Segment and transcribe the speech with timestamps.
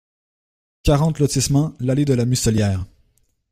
[0.81, 2.85] quarante lotissement l'Allée de la Mucelière